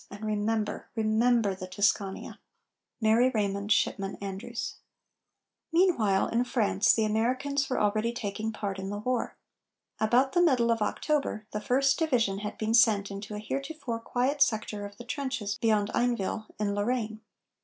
[0.09, 2.39] And remember, remember, the Tuscania!
[3.01, 4.77] MARY RAYMOND SHIPMAN ANDREWS.
[5.71, 9.37] Meanwhile, in France, the Americans were already taking part in the war.
[9.99, 14.41] About the middle of October, the First division had been sent into a heretofore quiet
[14.41, 17.21] sector of the trenches beyond Einville, in Lorraine.